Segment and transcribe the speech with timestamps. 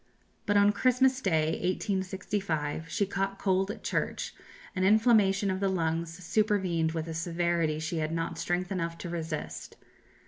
[0.47, 4.33] But on Christmas Day, 1865, she caught cold at church,
[4.75, 9.09] and inflammation of the lungs supervened with a severity she had not strength enough to
[9.09, 9.75] resist.